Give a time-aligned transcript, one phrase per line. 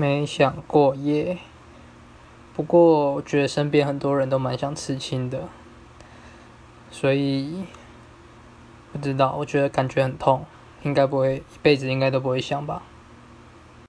[0.00, 1.38] 没想过耶，
[2.54, 5.48] 不过我觉得身边很多人都蛮想刺青的。
[6.88, 7.64] 所以
[8.92, 10.46] 不知道，我觉得感觉很痛，
[10.84, 12.84] 应该不会一辈子，应该都不会想吧。